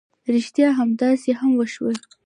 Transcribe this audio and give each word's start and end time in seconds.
ريښتيا 0.33 0.69
همداسې 0.79 1.31
هم 1.39 1.51
وشول. 1.59 1.95